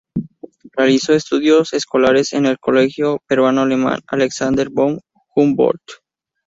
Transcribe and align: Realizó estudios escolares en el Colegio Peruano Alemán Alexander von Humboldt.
Realizó 0.71 1.13
estudios 1.13 1.73
escolares 1.73 2.33
en 2.33 2.47
el 2.47 2.57
Colegio 2.57 3.19
Peruano 3.27 3.61
Alemán 3.61 3.99
Alexander 4.07 4.67
von 4.69 4.99
Humboldt. 5.35 5.91